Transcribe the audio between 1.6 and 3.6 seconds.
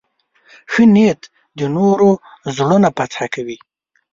نورو زړونه فتح کوي.